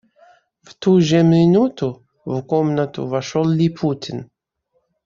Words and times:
В 0.63 0.73
ту 0.73 0.99
же 0.99 1.21
минуту 1.21 2.03
в 2.25 2.41
комнату 2.41 3.05
вошел 3.05 3.47
Липутин. 3.47 4.31